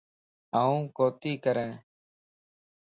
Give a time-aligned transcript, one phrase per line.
[0.61, 1.71] آن ڪوتي ڪرين